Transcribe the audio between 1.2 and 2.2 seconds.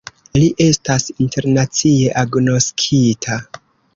internacie